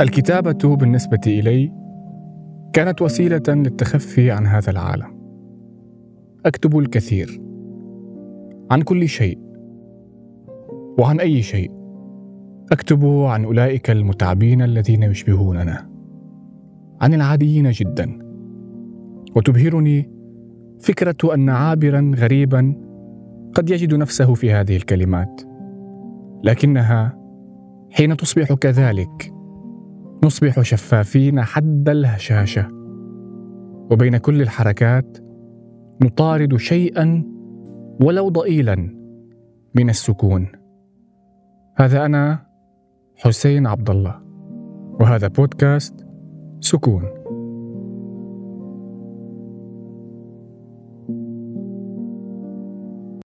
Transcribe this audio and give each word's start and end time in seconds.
الكتابة 0.00 0.76
بالنسبة 0.76 1.20
إلي 1.26 1.72
كانت 2.72 3.02
وسيلة 3.02 3.42
للتخفي 3.48 4.30
عن 4.30 4.46
هذا 4.46 4.70
العالم. 4.70 5.18
أكتب 6.46 6.78
الكثير 6.78 7.40
عن 8.70 8.82
كل 8.82 9.08
شيء 9.08 9.38
وعن 10.98 11.20
أي 11.20 11.42
شيء. 11.42 11.70
أكتب 12.72 13.04
عن 13.04 13.44
أولئك 13.44 13.90
المتعبين 13.90 14.62
الذين 14.62 15.02
يشبهوننا، 15.02 15.90
عن 17.00 17.14
العاديين 17.14 17.70
جدا. 17.70 18.18
وتبهرني 19.36 20.10
فكرة 20.80 21.34
أن 21.34 21.48
عابرا 21.48 22.12
غريبا 22.16 22.74
قد 23.54 23.70
يجد 23.70 23.94
نفسه 23.94 24.34
في 24.34 24.52
هذه 24.52 24.76
الكلمات، 24.76 25.40
لكنها 26.44 27.18
حين 27.90 28.16
تصبح 28.16 28.52
كذلك 28.52 29.37
نصبح 30.24 30.62
شفافين 30.62 31.40
حد 31.40 31.88
الهشاشة. 31.88 32.68
وبين 33.90 34.16
كل 34.16 34.42
الحركات 34.42 35.18
نطارد 36.02 36.56
شيئا 36.56 37.24
ولو 38.02 38.28
ضئيلا 38.28 38.76
من 39.74 39.90
السكون. 39.90 40.46
هذا 41.76 42.06
أنا 42.06 42.46
حسين 43.16 43.66
عبد 43.66 43.90
الله 43.90 44.22
وهذا 45.00 45.28
بودكاست 45.28 46.06
سكون. 46.60 47.17